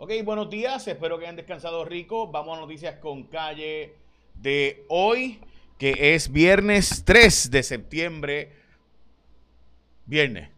[0.00, 2.30] Ok, buenos días, espero que hayan descansado rico.
[2.30, 3.96] Vamos a noticias con calle
[4.36, 5.40] de hoy,
[5.76, 8.52] que es viernes 3 de septiembre.
[10.06, 10.50] Viernes.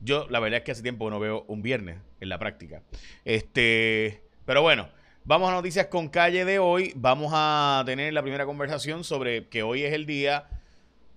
[0.00, 2.82] Yo la verdad es que hace tiempo no veo un viernes en la práctica.
[3.24, 4.90] Este, pero bueno,
[5.24, 6.92] vamos a noticias con calle de hoy.
[6.94, 10.46] Vamos a tener la primera conversación sobre que hoy es el día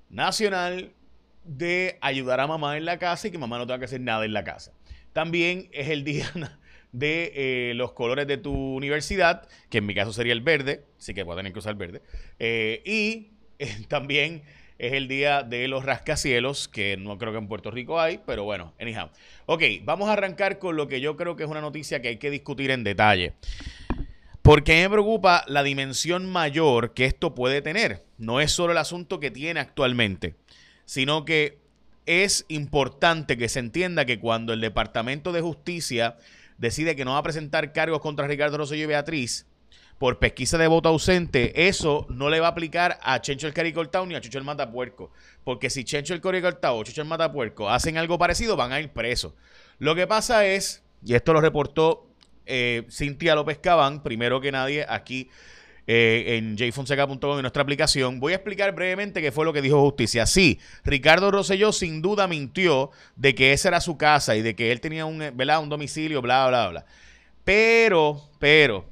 [0.09, 0.93] nacional
[1.43, 4.23] de ayudar a mamá en la casa y que mamá no tenga que hacer nada
[4.23, 4.71] en la casa.
[5.11, 6.31] También es el día
[6.91, 11.13] de eh, los colores de tu universidad, que en mi caso sería el verde, así
[11.13, 12.01] que voy a tener que usar verde.
[12.39, 14.43] Eh, y eh, también
[14.79, 18.43] es el día de los rascacielos, que no creo que en Puerto Rico hay, pero
[18.43, 19.09] bueno, anyhow.
[19.47, 22.17] Ok, vamos a arrancar con lo que yo creo que es una noticia que hay
[22.17, 23.33] que discutir en detalle.
[24.41, 28.05] Porque me preocupa la dimensión mayor que esto puede tener.
[28.17, 30.35] No es solo el asunto que tiene actualmente,
[30.85, 31.57] sino que
[32.05, 36.15] es importante que se entienda que cuando el Departamento de Justicia
[36.57, 39.45] decide que no va a presentar cargos contra Ricardo Rosselló y Beatriz
[39.97, 44.05] por pesquisa de voto ausente, eso no le va a aplicar a Chencho el Caricoltao
[44.05, 45.11] ni a Chucho el Matapuerco.
[45.43, 48.91] Porque si Chencho el Caricoltao o Chucho el Matapuerco hacen algo parecido, van a ir
[48.91, 49.33] presos.
[49.79, 52.07] Lo que pasa es, y esto lo reportó
[52.45, 55.29] eh, Cintia López Cabán, primero que nadie aquí
[55.87, 58.19] eh, en jfonseca.com en nuestra aplicación.
[58.19, 60.25] Voy a explicar brevemente qué fue lo que dijo Justicia.
[60.25, 64.71] Sí, Ricardo Rosselló sin duda mintió de que esa era su casa y de que
[64.73, 65.61] él tenía un, ¿verdad?
[65.61, 66.85] un domicilio, bla, bla, bla.
[67.45, 68.85] Pero, pero,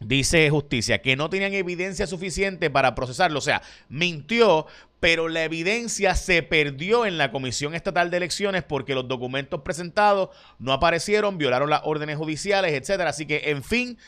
[0.00, 3.38] dice Justicia que no tenían evidencia suficiente para procesarlo.
[3.38, 4.66] O sea, mintió,
[5.00, 10.30] pero la evidencia se perdió en la Comisión Estatal de Elecciones porque los documentos presentados
[10.60, 13.10] no aparecieron, violaron las órdenes judiciales, etcétera.
[13.10, 13.98] Así que, en fin,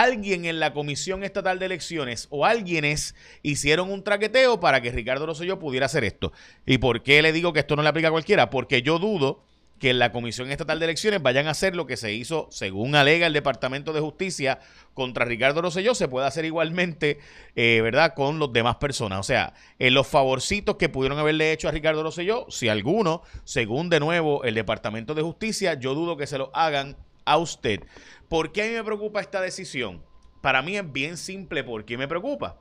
[0.00, 5.26] alguien en la Comisión Estatal de Elecciones o alguienes hicieron un traqueteo para que Ricardo
[5.26, 6.32] Rosselló pudiera hacer esto.
[6.64, 8.48] ¿Y por qué le digo que esto no le aplica a cualquiera?
[8.48, 9.44] Porque yo dudo
[9.78, 12.94] que en la Comisión Estatal de Elecciones vayan a hacer lo que se hizo, según
[12.94, 14.60] alega el Departamento de Justicia,
[14.94, 17.18] contra Ricardo Rosselló, se puede hacer igualmente,
[17.56, 19.18] eh, ¿verdad?, con los demás personas.
[19.18, 23.90] O sea, en los favorcitos que pudieron haberle hecho a Ricardo Rosselló, si alguno, según
[23.90, 27.84] de nuevo el Departamento de Justicia, yo dudo que se lo hagan a usted.
[28.28, 30.02] ¿Por qué a mí me preocupa esta decisión?
[30.40, 31.64] Para mí es bien simple.
[31.64, 32.58] ¿Por qué me preocupa?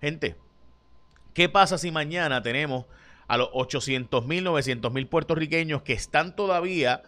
[0.00, 0.36] Gente,
[1.34, 2.86] ¿qué pasa si mañana tenemos
[3.28, 7.02] a los 800 mil, 900 mil puertorriqueños que están todavía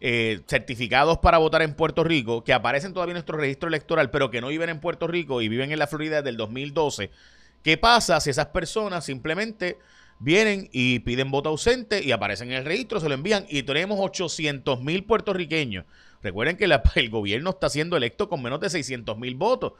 [0.00, 4.30] eh, certificados para votar en Puerto Rico, que aparecen todavía en nuestro registro electoral, pero
[4.30, 7.10] que no viven en Puerto Rico y viven en la Florida desde el 2012?
[7.62, 9.78] ¿Qué pasa si esas personas simplemente
[10.20, 13.98] vienen y piden voto ausente y aparecen en el registro, se lo envían y tenemos
[14.00, 15.84] 800 mil puertorriqueños
[16.22, 16.64] Recuerden que
[16.96, 19.72] el gobierno está siendo electo con menos de 600 mil votos.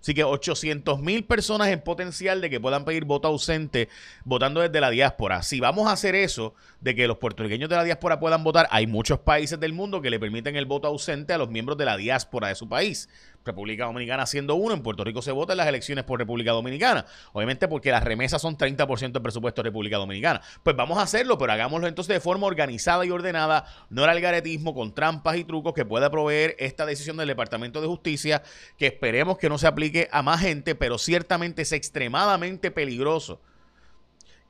[0.00, 3.90] Así que 800 mil personas en potencial de que puedan pedir voto ausente
[4.24, 5.42] votando desde la diáspora.
[5.42, 8.86] Si vamos a hacer eso, de que los puertorriqueños de la diáspora puedan votar, hay
[8.86, 11.98] muchos países del mundo que le permiten el voto ausente a los miembros de la
[11.98, 13.10] diáspora de su país.
[13.44, 17.06] República Dominicana siendo uno, en Puerto Rico se vota en las elecciones por República Dominicana.
[17.32, 20.42] Obviamente porque las remesas son 30% del presupuesto de República Dominicana.
[20.62, 24.74] Pues vamos a hacerlo, pero hagámoslo entonces de forma organizada y ordenada, no el algaretismo
[24.74, 28.42] con trampas y trucos que pueda proveer esta decisión del Departamento de Justicia,
[28.76, 33.40] que esperemos que no se aplique a más gente, pero ciertamente es extremadamente peligroso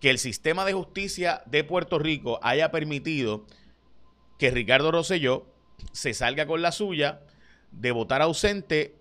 [0.01, 3.45] que el sistema de justicia de Puerto Rico haya permitido
[4.39, 5.47] que Ricardo Rosselló
[5.93, 7.21] se salga con la suya
[7.73, 8.95] de votar ausente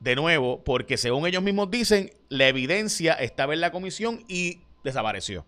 [0.00, 5.44] de nuevo, porque según ellos mismos dicen, la evidencia estaba en la comisión y desapareció.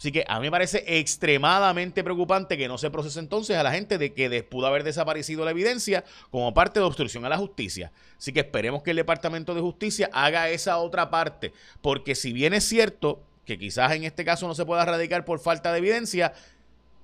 [0.00, 3.70] Así que a mí me parece extremadamente preocupante que no se procese entonces a la
[3.70, 7.92] gente de que pudo haber desaparecido la evidencia como parte de obstrucción a la justicia.
[8.16, 11.52] Así que esperemos que el Departamento de Justicia haga esa otra parte,
[11.82, 15.38] porque si bien es cierto que quizás en este caso no se pueda radicar por
[15.38, 16.32] falta de evidencia,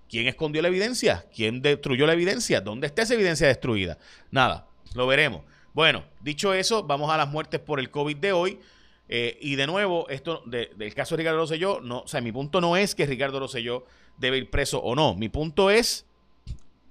[0.09, 1.27] ¿Quién escondió la evidencia?
[1.34, 2.61] ¿Quién destruyó la evidencia?
[2.61, 3.99] ¿Dónde está esa evidencia destruida?
[4.31, 5.43] Nada, lo veremos.
[5.75, 8.61] Bueno, dicho eso, vamos a las muertes por el COVID de hoy.
[9.09, 12.61] Eh, y de nuevo, esto del caso de Ricardo Rosselló, no, o sea, mi punto
[12.61, 13.84] no es que Ricardo Rosselló
[14.17, 15.15] debe ir preso o no.
[15.15, 16.06] Mi punto es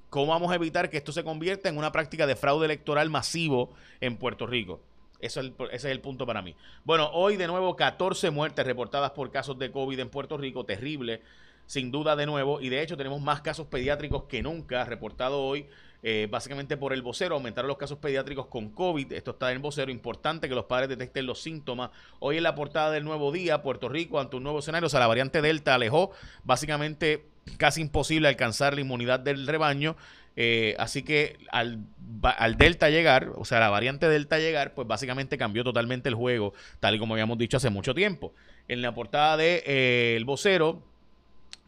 [0.09, 3.73] cómo vamos a evitar que esto se convierta en una práctica de fraude electoral masivo
[4.01, 4.81] en Puerto Rico.
[5.19, 6.55] Eso es ese es el punto para mí.
[6.83, 11.21] Bueno, hoy de nuevo 14 muertes reportadas por casos de COVID en Puerto Rico, terrible
[11.65, 12.61] sin duda de nuevo.
[12.61, 15.67] Y de hecho tenemos más casos pediátricos que nunca reportado hoy.
[16.07, 19.11] Eh, básicamente por el vocero, aumentaron los casos pediátricos con COVID.
[19.13, 19.91] Esto está en el vocero.
[19.91, 21.89] Importante que los padres detecten los síntomas.
[22.19, 24.85] Hoy en la portada del nuevo día, Puerto Rico ante un nuevo escenario.
[24.85, 26.11] O sea, la variante Delta alejó
[26.43, 27.25] básicamente
[27.57, 29.95] casi imposible alcanzar la inmunidad del rebaño.
[30.35, 31.79] Eh, así que al,
[32.21, 36.53] al, Delta llegar, o sea, la variante Delta llegar, pues básicamente cambió totalmente el juego,
[36.79, 38.33] tal y como habíamos dicho hace mucho tiempo.
[38.67, 40.83] En la portada de eh, Vocero,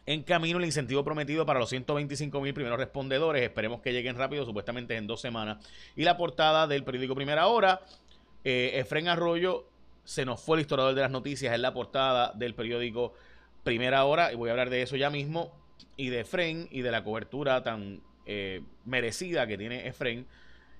[0.08, 3.42] En camino el incentivo prometido para los 125 mil primeros respondedores.
[3.42, 5.62] Esperemos que lleguen rápido, supuestamente en dos semanas.
[5.96, 7.82] Y la portada del periódico Primera Hora.
[8.42, 9.68] Eh, Efren Arroyo
[10.04, 13.12] se nos fue el historiador de las noticias en la portada del periódico
[13.64, 14.32] Primera Hora.
[14.32, 15.52] Y voy a hablar de eso ya mismo.
[15.98, 20.26] Y de Efren y de la cobertura tan eh, merecida que tiene Efren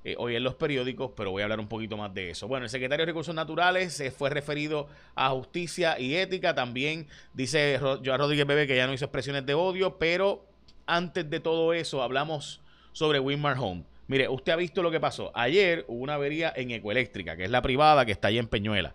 [0.04, 2.46] eh, hoy en los periódicos, pero voy a hablar un poquito más de eso.
[2.46, 6.54] Bueno, el secretario de Recursos Naturales se fue referido a justicia y ética.
[6.54, 10.44] También dice Joan Rodríguez Bebe que ya no hizo expresiones de odio, pero
[10.86, 12.60] antes de todo eso hablamos
[12.92, 13.84] sobre Winmar Home.
[14.06, 15.30] Mire, usted ha visto lo que pasó.
[15.34, 18.94] Ayer hubo una avería en Ecoeléctrica, que es la privada que está allí en Peñuela.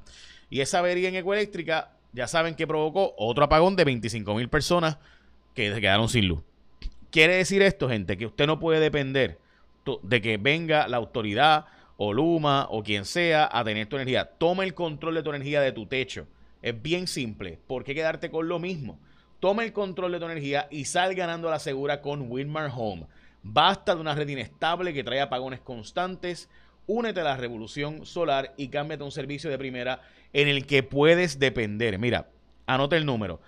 [0.50, 4.98] Y esa avería en Ecoeléctrica, ya saben que provocó otro apagón de 25 mil personas
[5.54, 6.42] que quedaron sin luz.
[7.12, 9.38] Quiere decir esto, gente, que usted no puede depender
[10.02, 11.66] de que venga la autoridad
[11.98, 14.26] o Luma o quien sea a tener tu energía.
[14.26, 16.28] Toma el control de tu energía de tu techo.
[16.62, 17.60] Es bien simple.
[17.68, 19.00] ¿Por qué quedarte con lo mismo?
[19.40, 23.08] Toma el control de tu energía y sal ganando a la segura con Winmar Home.
[23.44, 26.50] Basta de una red inestable que trae apagones constantes.
[26.88, 30.02] Únete a la revolución solar y cámbiate a un servicio de primera
[30.32, 32.00] en el que puedes depender.
[32.00, 32.30] Mira,
[32.66, 33.42] anota el número.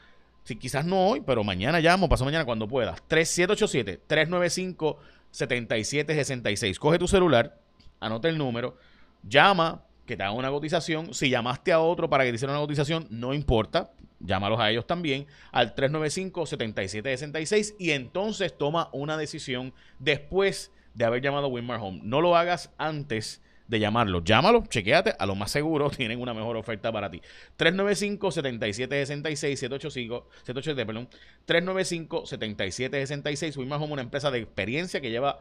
[0.44, 3.02] Si quizás no hoy, pero mañana llamo, paso mañana cuando puedas.
[3.08, 5.00] 3787 395
[5.36, 6.80] 7766.
[6.80, 7.60] Coge tu celular,
[8.00, 8.78] anota el número,
[9.22, 11.14] llama, que te haga una cotización.
[11.14, 13.92] Si llamaste a otro para que te hicieran una cotización, no importa,
[14.22, 21.48] llámalos a ellos también al 395-7766 y entonces toma una decisión después de haber llamado
[21.48, 22.00] a Winmar Home.
[22.04, 24.23] No lo hagas antes de llamarlo.
[24.23, 27.21] Llámalo, chequeate, a lo más seguro tienen una mejor oferta para ti.
[27.57, 31.09] 395-7766, 785, 787, perdón.
[31.47, 35.39] 395-7766, Winmar Home, una empresa de experiencia que lleva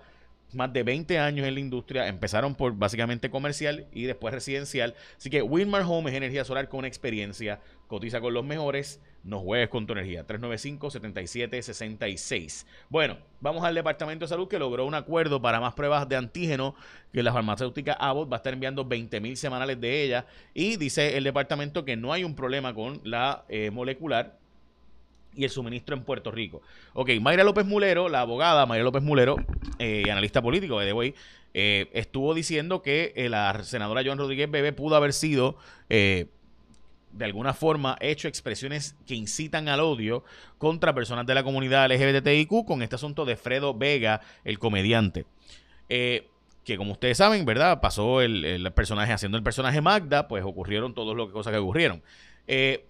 [0.52, 2.08] más de 20 años en la industria.
[2.08, 4.94] Empezaron por básicamente comercial y después residencial.
[5.16, 7.60] Así que Winmar Home es energía solar con experiencia.
[7.86, 9.00] Cotiza con los mejores.
[9.24, 10.26] No juegues con tu energía.
[10.26, 12.66] 395-7766.
[12.90, 16.74] Bueno, vamos al Departamento de Salud que logró un acuerdo para más pruebas de antígeno
[17.12, 20.26] que la farmacéutica Abbott va a estar enviando 20 mil semanales de ella.
[20.52, 24.36] Y dice el departamento que no hay un problema con la eh, molecular
[25.36, 26.62] y el suministro en Puerto Rico.
[26.92, 29.36] Ok, Mayra López Mulero, la abogada Mayra López Mulero,
[29.78, 31.14] eh, analista político de The
[31.56, 35.56] eh, estuvo diciendo que eh, la senadora Joan Rodríguez Bebe pudo haber sido,
[37.14, 40.24] de alguna forma, hecho expresiones que incitan al odio
[40.58, 45.26] contra personas de la comunidad LGBTIQ con este asunto de Fredo Vega, el comediante.
[45.88, 47.80] que como ustedes saben, ¿verdad?
[47.80, 52.02] Pasó el, el, personaje haciendo el personaje Magda, pues ocurrieron todas las cosas que ocurrieron.
[52.46, 52.86] Eh,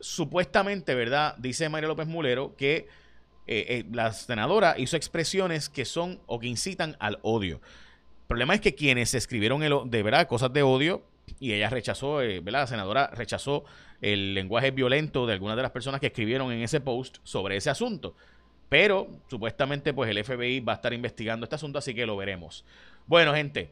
[0.00, 1.36] supuestamente, ¿verdad?
[1.38, 2.88] Dice María López Mulero que
[3.46, 7.56] eh, eh, la senadora hizo expresiones que son o que incitan al odio.
[7.56, 11.02] El problema es que quienes escribieron el, de verdad cosas de odio
[11.38, 12.42] y ella rechazó, eh.
[12.44, 13.64] La senadora rechazó
[14.00, 17.70] el lenguaje violento de algunas de las personas que escribieron en ese post sobre ese
[17.70, 18.14] asunto.
[18.68, 22.64] Pero supuestamente pues el FBI va a estar investigando este asunto, así que lo veremos.
[23.06, 23.70] Bueno, gente,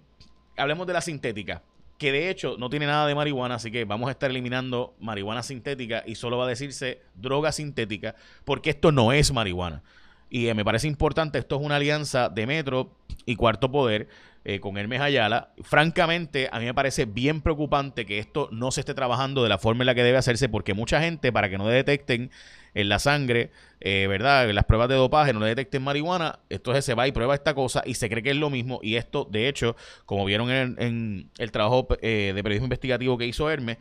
[0.57, 1.63] hablemos de la sintética
[2.01, 5.43] que de hecho no tiene nada de marihuana, así que vamos a estar eliminando marihuana
[5.43, 8.15] sintética y solo va a decirse droga sintética,
[8.47, 9.83] porque esto no es marihuana.
[10.31, 12.97] Y eh, me parece importante, esto es una alianza de Metro
[13.27, 14.09] y Cuarto Poder
[14.45, 15.53] eh, con Hermes Ayala.
[15.63, 19.59] Francamente, a mí me parece bien preocupante que esto no se esté trabajando de la
[19.59, 22.31] forma en la que debe hacerse, porque mucha gente, para que no detecten
[22.75, 23.51] en la sangre,
[23.81, 24.49] eh, ¿verdad?
[24.49, 27.55] En las pruebas de dopaje no le detecten marihuana, entonces se va y prueba esta
[27.55, 28.81] cosa y se cree que es lo mismo.
[28.83, 29.77] Y esto, de hecho,
[30.07, 33.79] como vieron en, el trabajo eh, de periodismo investigativo que hizo Hermes,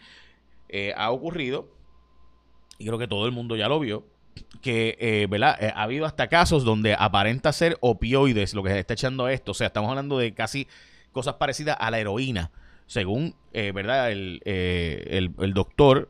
[0.67, 1.69] eh, ha ocurrido,
[2.77, 4.05] y creo que todo el mundo ya lo vio,
[4.61, 5.57] que ¿verdad?
[5.75, 9.51] ha habido hasta casos donde aparenta ser opioides lo que se está echando esto.
[9.51, 10.67] O sea, estamos hablando de casi
[11.11, 12.51] cosas parecidas a la heroína.
[12.87, 14.11] Según, ¿verdad?
[14.11, 16.09] El, el, el doctor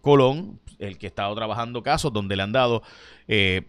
[0.00, 2.82] Colón, el que ha estado trabajando casos donde le han dado
[3.28, 3.62] eh,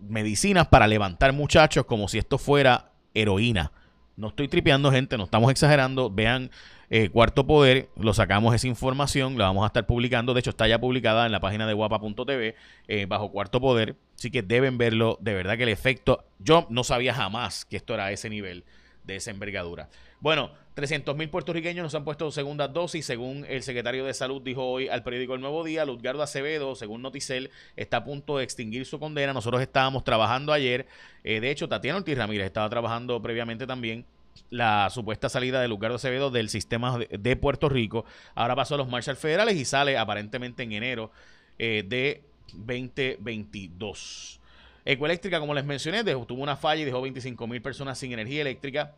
[0.00, 3.72] medicinas para levantar muchachos como si esto fuera heroína.
[4.16, 6.10] No estoy tripeando, gente, no estamos exagerando.
[6.10, 6.50] Vean
[6.90, 10.34] eh, Cuarto Poder, lo sacamos esa información, la vamos a estar publicando.
[10.34, 12.54] De hecho, está ya publicada en la página de guapa.tv
[12.88, 13.96] eh, bajo Cuarto Poder.
[14.14, 15.16] Así que deben verlo.
[15.20, 18.64] De verdad que el efecto, yo no sabía jamás que esto era a ese nivel
[19.04, 19.88] de esa envergadura.
[20.20, 24.64] Bueno, 300 mil puertorriqueños nos han puesto segunda dosis, según el secretario de Salud dijo
[24.64, 25.84] hoy al periódico El Nuevo Día.
[25.84, 29.34] Luzgardo Acevedo, según Noticel, está a punto de extinguir su condena.
[29.34, 30.86] Nosotros estábamos trabajando ayer.
[31.24, 34.06] Eh, de hecho, Tatiana Ortiz Ramírez estaba trabajando previamente también
[34.48, 38.06] la supuesta salida de Luzgardo Acevedo del sistema de, Puerto Rico.
[38.34, 41.10] Ahora pasó a los Marshall Federales y sale aparentemente en enero
[41.58, 42.22] eh, de
[42.54, 44.40] 2022.
[44.84, 48.94] Ecoeléctrica, como les mencioné, tuvo una falla y dejó 25 mil personas sin energía eléctrica.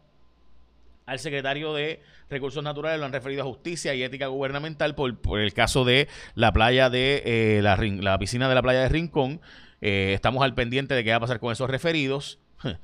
[1.07, 5.53] Al secretario de Recursos Naturales lo han referido a justicia y ética gubernamental por, el
[5.53, 9.41] caso de la playa de eh, la, piscina de la playa de Rincón.
[9.81, 12.39] estamos al pendiente de qué va a pasar con esos referidos.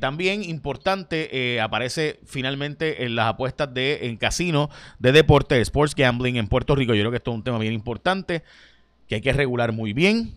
[0.00, 6.46] también importante, aparece finalmente en las apuestas de en casino de deporte, sports gambling en
[6.46, 6.94] Puerto Rico.
[6.94, 8.44] Yo creo que esto es un tema bien importante
[9.08, 10.34] que hay que regular muy bien,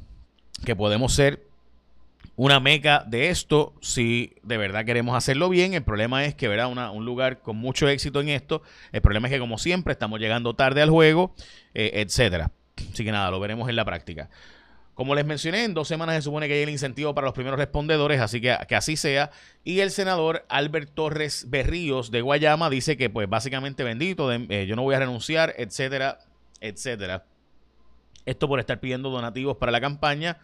[0.66, 1.47] que podemos ser
[2.38, 5.74] una meca de esto si de verdad queremos hacerlo bien.
[5.74, 6.70] El problema es que, ¿verdad?
[6.70, 8.62] un lugar con mucho éxito en esto.
[8.92, 11.34] El problema es que, como siempre, estamos llegando tarde al juego,
[11.74, 12.52] eh, etcétera.
[12.94, 14.30] Así que nada, lo veremos en la práctica.
[14.94, 17.58] Como les mencioné, en dos semanas se supone que hay el incentivo para los primeros
[17.58, 19.32] respondedores, así que, que así sea.
[19.64, 24.76] Y el senador Albert Torres Berríos de Guayama dice que, pues, básicamente bendito, eh, yo
[24.76, 26.20] no voy a renunciar, etcétera,
[26.62, 27.26] etcétera.
[28.28, 30.38] Esto por estar pidiendo donativos para la campaña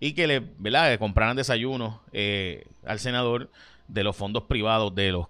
[0.00, 0.98] y que le, ¿verdad?
[0.98, 3.50] compraran desayuno eh, al senador
[3.88, 5.26] de los fondos privados de los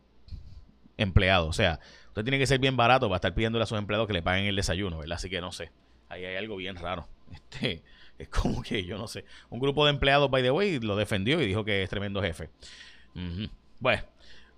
[0.97, 1.49] empleados.
[1.49, 4.13] O sea, usted tiene que ser bien barato para estar pidiéndole a sus empleados que
[4.13, 5.17] le paguen el desayuno, ¿verdad?
[5.17, 5.71] Así que no sé.
[6.09, 7.09] Ahí hay algo bien raro.
[7.31, 7.83] Este,
[8.19, 9.27] es como que yo no sé.
[9.51, 12.49] Un grupo de empleados, by the way, lo defendió y dijo que es tremendo jefe.
[13.79, 14.03] Bueno.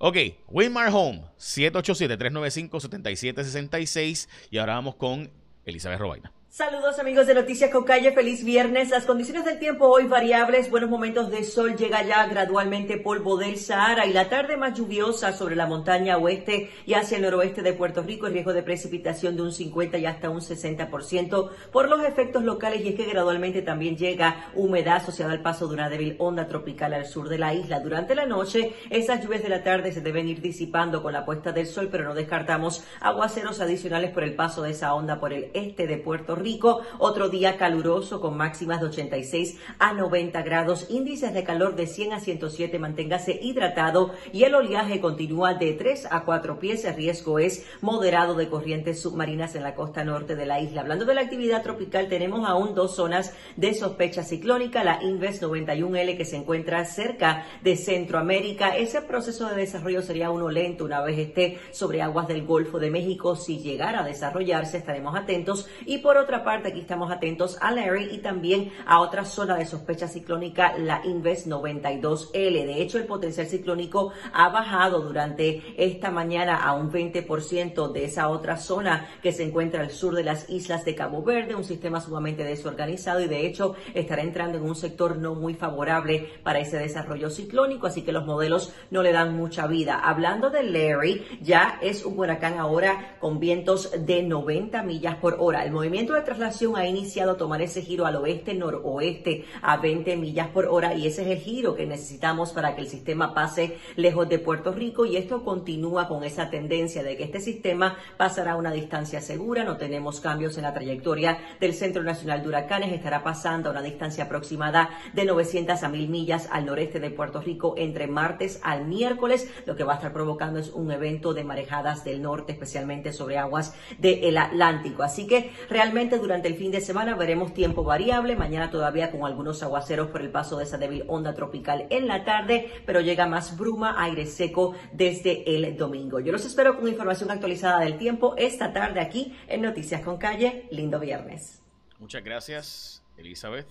[0.02, 0.16] Ok,
[0.48, 4.28] Wilmar Home, 787-395-7766.
[4.50, 5.30] Y ahora vamos con
[5.66, 6.32] Elizabeth Robaina.
[6.52, 8.90] Saludos amigos de Noticias con Calle, feliz viernes.
[8.90, 13.56] Las condiciones del tiempo hoy variables, buenos momentos de sol, llega ya gradualmente polvo del
[13.56, 17.72] Sahara y la tarde más lluviosa sobre la montaña oeste y hacia el noroeste de
[17.72, 22.02] Puerto Rico, el riesgo de precipitación de un 50 y hasta un 60% por los
[22.02, 22.84] efectos locales.
[22.84, 26.94] Y es que gradualmente también llega humedad asociada al paso de una débil onda tropical
[26.94, 27.78] al sur de la isla.
[27.78, 31.52] Durante la noche, esas lluvias de la tarde se deben ir disipando con la puesta
[31.52, 35.52] del sol, pero no descartamos aguaceros adicionales por el paso de esa onda por el
[35.54, 36.80] este de Puerto Rico Rico.
[36.98, 42.12] Otro día caluroso con máximas de 86 a 90 grados, índices de calor de 100
[42.14, 42.78] a 107.
[42.78, 46.84] Manténgase hidratado y el oleaje continúa de 3 a 4 pies.
[46.84, 50.80] El riesgo es moderado de corrientes submarinas en la costa norte de la isla.
[50.80, 54.84] Hablando de la actividad tropical, tenemos aún dos zonas de sospecha ciclónica.
[54.84, 58.76] La Inves 91L que se encuentra cerca de Centroamérica.
[58.76, 62.90] Ese proceso de desarrollo sería uno lento una vez esté sobre aguas del Golfo de
[62.90, 63.36] México.
[63.36, 65.68] Si llegara a desarrollarse, estaremos atentos.
[65.86, 69.56] Y por otro otra parte, aquí estamos atentos a Larry y también a otra zona
[69.56, 72.66] de sospecha ciclónica, la Inves 92L.
[72.66, 78.28] De hecho, el potencial ciclónico ha bajado durante esta mañana a un 20% de esa
[78.28, 82.00] otra zona que se encuentra al sur de las islas de Cabo Verde, un sistema
[82.00, 86.78] sumamente desorganizado y de hecho estará entrando en un sector no muy favorable para ese
[86.78, 89.98] desarrollo ciclónico, así que los modelos no le dan mucha vida.
[89.98, 95.64] Hablando de Larry, ya es un huracán ahora con vientos de 90 millas por hora.
[95.64, 100.48] El movimiento de traslación ha iniciado a tomar ese giro al oeste-noroeste a 20 millas
[100.48, 104.28] por hora y ese es el giro que necesitamos para que el sistema pase lejos
[104.28, 108.56] de Puerto Rico y esto continúa con esa tendencia de que este sistema pasará a
[108.56, 113.22] una distancia segura, no tenemos cambios en la trayectoria del Centro Nacional de Huracanes, estará
[113.22, 117.74] pasando a una distancia aproximada de 900 a 1000 millas al noreste de Puerto Rico
[117.76, 122.04] entre martes al miércoles, lo que va a estar provocando es un evento de marejadas
[122.04, 125.02] del norte, especialmente sobre aguas del Atlántico.
[125.02, 129.62] Así que realmente durante el fin de semana veremos tiempo variable, mañana todavía con algunos
[129.62, 133.56] aguaceros por el paso de esa débil onda tropical en la tarde, pero llega más
[133.56, 136.20] bruma, aire seco desde el domingo.
[136.20, 140.66] Yo los espero con información actualizada del tiempo esta tarde aquí en Noticias con Calle.
[140.70, 141.62] Lindo viernes.
[141.98, 143.68] Muchas gracias, Elizabeth.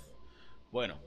[0.72, 1.00] Bueno,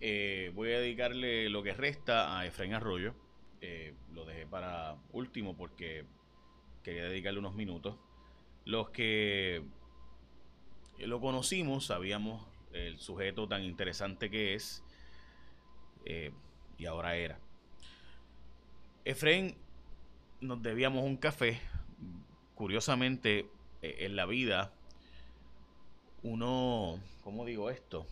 [0.00, 3.14] eh, voy a dedicarle lo que resta a Efraín Arroyo.
[3.60, 6.04] Eh, lo dejé para último porque
[6.82, 7.96] quería dedicarle unos minutos.
[8.64, 9.62] Los que
[10.98, 14.82] lo conocimos, sabíamos el sujeto tan interesante que es
[16.04, 16.32] eh,
[16.78, 17.38] y ahora era.
[19.04, 19.56] Efraín,
[20.40, 21.60] nos debíamos un café.
[22.54, 23.50] Curiosamente,
[23.82, 24.72] eh, en la vida,
[26.22, 28.06] uno, ¿cómo digo esto?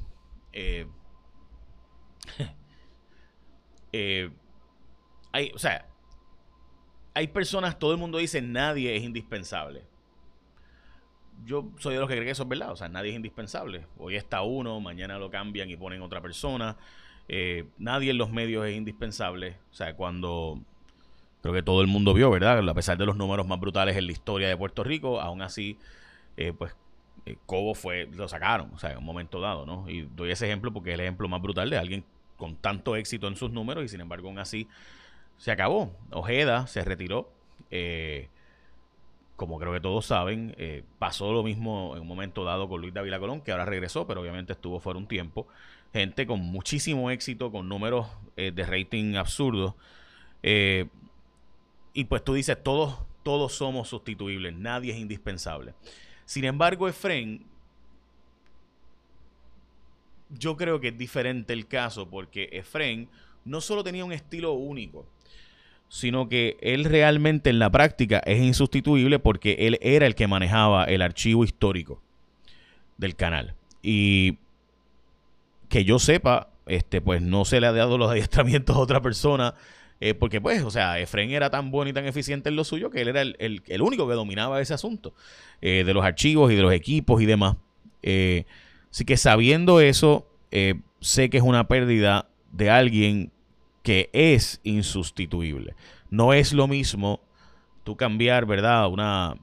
[3.93, 4.31] Eh,
[5.33, 5.85] hay, o sea,
[7.13, 9.90] hay personas, todo el mundo dice, nadie es indispensable
[11.45, 12.73] yo soy de los que cree que eso es verdad.
[12.73, 13.87] O sea, nadie es indispensable.
[13.99, 16.77] Hoy está uno, mañana lo cambian y ponen otra persona.
[17.29, 19.57] Eh, nadie en los medios es indispensable.
[19.71, 20.61] O sea, cuando
[21.43, 22.69] creo que todo el mundo vio, ¿verdad?
[22.69, 25.79] A pesar de los números más brutales en la historia de Puerto Rico, aún así,
[26.37, 26.75] eh, pues
[27.27, 29.89] eh, Cobo fue, lo sacaron, o sea, en un momento dado, ¿no?
[29.89, 32.05] Y doy ese ejemplo porque es el ejemplo más brutal de alguien
[32.37, 34.67] con tanto éxito en sus números y sin embargo aún así
[35.37, 35.93] se acabó.
[36.11, 37.31] Ojeda se retiró.
[37.71, 38.29] Eh,
[39.41, 42.93] como creo que todos saben, eh, pasó lo mismo en un momento dado con Luis
[42.93, 45.49] David Colón, que ahora regresó, pero obviamente estuvo fuera un tiempo.
[45.95, 48.07] Gente con muchísimo éxito, con números
[48.37, 49.77] eh, de rating absurdos.
[50.43, 50.89] Eh,
[51.95, 55.73] y pues tú dices, todos, todos somos sustituibles, nadie es indispensable.
[56.27, 57.43] Sin embargo, Efren
[60.29, 63.09] yo creo que es diferente el caso porque Efren
[63.47, 65.07] no solo tenía un estilo único,
[65.91, 70.85] sino que él realmente en la práctica es insustituible porque él era el que manejaba
[70.85, 72.01] el archivo histórico
[72.97, 73.57] del canal.
[73.83, 74.39] Y
[75.69, 79.55] que yo sepa, este, pues no se le ha dado los adiestramientos a otra persona.
[80.01, 82.89] Eh, porque, pues, o sea, Efren era tan bueno y tan eficiente en lo suyo
[82.89, 85.13] que él era el, único que dominaba ese asunto
[85.61, 87.57] eh, de los archivos y de los equipos y demás.
[88.03, 88.45] Eh,
[88.93, 90.29] así que sabiendo eso,
[91.01, 93.33] sé que es una pérdida de alguien
[93.91, 95.75] que es insustituible.
[96.11, 97.21] No es lo mismo
[97.83, 98.87] tú cambiar, ¿verdad?
[98.87, 99.35] Una,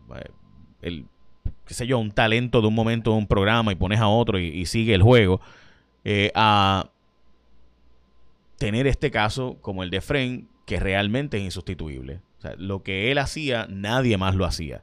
[0.81, 1.05] el,
[1.65, 4.39] qué sé yo, un talento de un momento de un programa y pones a otro
[4.39, 5.41] y, sigue el juego,
[6.33, 6.89] a
[8.57, 12.21] tener este caso como el de Fren, que realmente es insustituible.
[12.37, 14.81] O sea, lo que él hacía, nadie más lo hacía.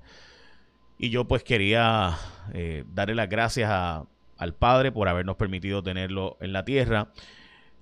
[0.99, 2.19] Y yo pues quería
[2.53, 7.09] eh, darle las gracias al Padre por habernos permitido tenerlo en la tierra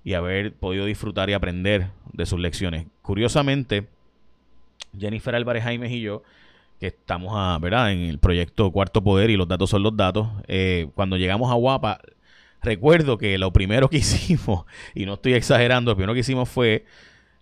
[0.03, 2.87] y haber podido disfrutar y aprender de sus lecciones.
[3.01, 3.87] Curiosamente,
[4.97, 6.23] Jennifer Álvarez Jaimes y yo,
[6.79, 7.91] que estamos a, ¿verdad?
[7.91, 11.55] en el proyecto Cuarto Poder y los datos son los datos, eh, cuando llegamos a
[11.55, 11.99] Guapa,
[12.63, 16.85] Recuerdo que lo primero que hicimos, y no estoy exagerando, lo primero que hicimos fue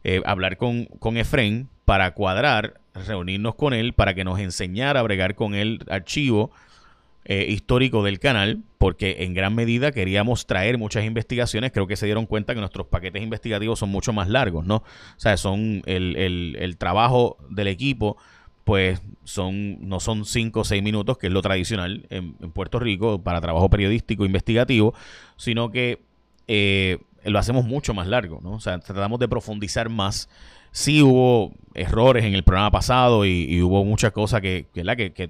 [0.03, 5.03] eh, hablar con, con Efren para cuadrar, reunirnos con él, para que nos enseñara a
[5.03, 6.51] bregar con el archivo
[7.25, 11.72] eh, histórico del canal, porque en gran medida queríamos traer muchas investigaciones.
[11.72, 14.78] Creo que se dieron cuenta que nuestros paquetes investigativos son mucho más largos, ¿no?
[14.78, 14.84] O
[15.18, 18.18] sea, son el, el, el trabajo del equipo
[18.63, 23.22] pues son, no son cinco o seis minutos, que es lo tradicional en, Puerto Rico
[23.22, 24.94] para trabajo periodístico investigativo,
[25.36, 26.01] sino que
[26.48, 28.54] eh, lo hacemos mucho más largo, ¿no?
[28.54, 30.30] O sea, tratamos de profundizar más.
[30.72, 35.28] Sí hubo errores en el programa pasado y, hubo muchas cosas que, que, que,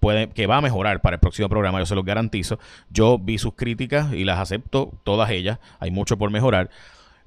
[0.00, 2.58] puede, que va a mejorar para el próximo programa, yo se los garantizo.
[2.90, 5.58] Yo vi sus críticas y las acepto, todas ellas.
[5.78, 6.70] Hay mucho por mejorar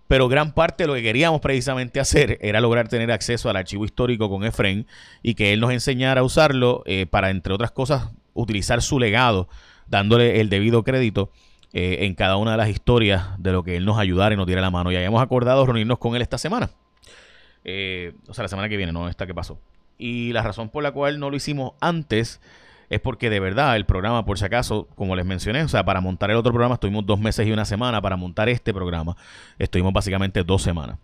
[0.07, 3.85] pero gran parte de lo que queríamos precisamente hacer era lograr tener acceso al archivo
[3.85, 4.85] histórico con Efren
[5.21, 9.47] y que él nos enseñara a usarlo eh, para, entre otras cosas, utilizar su legado,
[9.87, 11.31] dándole el debido crédito
[11.73, 14.45] eh, en cada una de las historias de lo que él nos ayudara y nos
[14.45, 14.91] diera la mano.
[14.91, 16.69] Y habíamos acordado reunirnos con él esta semana.
[17.63, 19.59] Eh, o sea, la semana que viene, no esta que pasó.
[19.97, 22.41] Y la razón por la cual no lo hicimos antes
[22.93, 26.01] es porque de verdad el programa, por si acaso, como les mencioné, o sea, para
[26.01, 29.15] montar el otro programa estuvimos dos meses y una semana, para montar este programa
[29.59, 30.97] estuvimos básicamente dos semanas.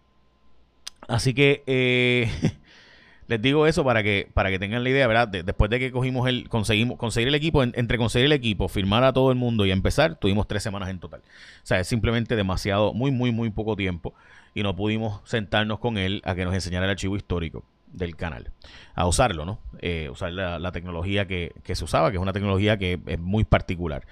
[1.08, 2.30] Así que eh,
[3.28, 5.28] les digo eso para que, para que tengan la idea, ¿verdad?
[5.28, 9.14] después de que cogimos el, conseguimos conseguir el equipo, entre conseguir el equipo, firmar a
[9.14, 11.22] todo el mundo y empezar, tuvimos tres semanas en total.
[11.64, 14.14] O sea, es simplemente demasiado, muy, muy, muy poco tiempo
[14.54, 18.52] y no pudimos sentarnos con él a que nos enseñara el archivo histórico del canal,
[18.96, 19.60] a usarlo, ¿no?
[19.82, 24.06] Eh, usar la, tecnología que, se usaba, que es una tecnología que es muy particular.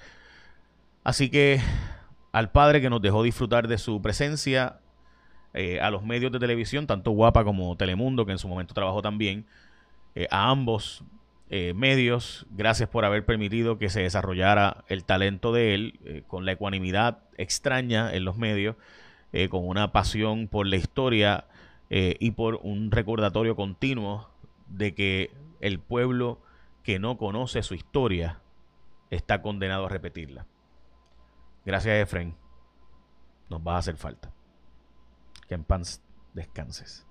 [1.04, 1.60] Así que
[2.32, 4.80] al padre que nos dejó disfrutar de su presencia,
[5.54, 9.02] eh, a los medios de televisión, tanto Guapa como Telemundo, que en su momento trabajó
[9.02, 9.46] también,
[10.14, 11.04] eh, a ambos
[11.74, 17.20] medios, gracias por haber permitido que se desarrollara el talento de él, con la ecuanimidad
[17.38, 18.76] extraña en los medios,
[19.48, 21.46] con una pasión por la historia
[21.90, 24.30] eh, y por un recordatorio continuo
[24.68, 26.40] de que el pueblo
[26.82, 28.40] que no conoce su historia
[29.10, 30.46] está condenado a repetirla.
[31.64, 32.34] Gracias, Efren.
[33.48, 34.32] Nos va a hacer falta.
[35.48, 36.02] Que en paz
[36.34, 37.07] descanses.